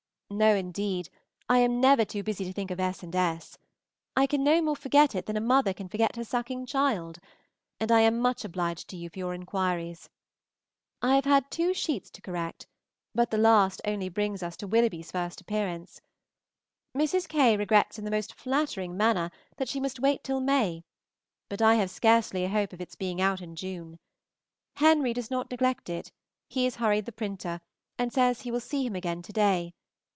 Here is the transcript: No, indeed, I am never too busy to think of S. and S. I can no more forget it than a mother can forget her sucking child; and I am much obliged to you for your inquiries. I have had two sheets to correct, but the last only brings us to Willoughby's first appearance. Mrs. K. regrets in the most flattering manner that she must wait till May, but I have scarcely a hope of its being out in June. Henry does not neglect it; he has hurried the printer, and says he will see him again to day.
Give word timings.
No, 0.33 0.55
indeed, 0.55 1.09
I 1.49 1.57
am 1.59 1.81
never 1.81 2.05
too 2.05 2.23
busy 2.23 2.45
to 2.45 2.53
think 2.53 2.71
of 2.71 2.79
S. 2.79 3.03
and 3.03 3.13
S. 3.13 3.57
I 4.15 4.25
can 4.25 4.45
no 4.45 4.61
more 4.61 4.77
forget 4.77 5.13
it 5.13 5.25
than 5.25 5.35
a 5.35 5.41
mother 5.41 5.73
can 5.73 5.89
forget 5.89 6.15
her 6.15 6.23
sucking 6.23 6.65
child; 6.67 7.19
and 7.81 7.91
I 7.91 7.99
am 8.01 8.17
much 8.17 8.45
obliged 8.45 8.87
to 8.89 8.95
you 8.97 9.09
for 9.09 9.19
your 9.19 9.33
inquiries. 9.33 10.09
I 11.01 11.15
have 11.15 11.25
had 11.25 11.51
two 11.51 11.73
sheets 11.73 12.09
to 12.11 12.21
correct, 12.21 12.65
but 13.13 13.29
the 13.29 13.37
last 13.37 13.81
only 13.83 14.07
brings 14.07 14.41
us 14.41 14.55
to 14.57 14.67
Willoughby's 14.67 15.11
first 15.11 15.41
appearance. 15.41 15.99
Mrs. 16.95 17.27
K. 17.27 17.57
regrets 17.57 17.99
in 17.99 18.05
the 18.05 18.09
most 18.11 18.33
flattering 18.33 18.95
manner 18.95 19.31
that 19.57 19.67
she 19.67 19.81
must 19.81 19.99
wait 19.99 20.23
till 20.23 20.39
May, 20.39 20.85
but 21.49 21.61
I 21.61 21.75
have 21.75 21.91
scarcely 21.91 22.45
a 22.45 22.49
hope 22.49 22.71
of 22.71 22.79
its 22.79 22.95
being 22.95 23.19
out 23.19 23.41
in 23.41 23.57
June. 23.57 23.99
Henry 24.77 25.11
does 25.11 25.29
not 25.29 25.51
neglect 25.51 25.89
it; 25.89 26.13
he 26.47 26.63
has 26.63 26.77
hurried 26.77 27.05
the 27.05 27.11
printer, 27.11 27.59
and 27.97 28.13
says 28.13 28.41
he 28.41 28.49
will 28.51 28.61
see 28.61 28.85
him 28.87 28.95
again 28.95 29.21
to 29.23 29.33
day. 29.33 29.73